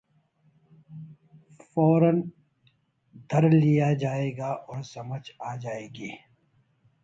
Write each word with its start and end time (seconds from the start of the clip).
فورا 1.69 2.11
دھر 3.29 3.49
لیا 3.49 3.93
جائے 3.93 4.29
گا 4.37 4.47
اور 4.47 4.81
سمجھ 4.83 5.31
آ 5.39 5.55
جائے 5.55 5.87
گی۔ 5.87 6.09